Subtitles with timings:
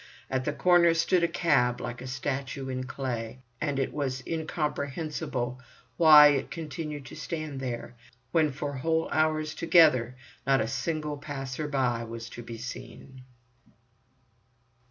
[0.31, 5.61] At the corner stood a cab like a statue in clay, and it was incomprehensible
[5.95, 7.93] why it continued to stand there,
[8.31, 10.15] when for whole hours together
[10.47, 13.21] not a single passer by was to be seen.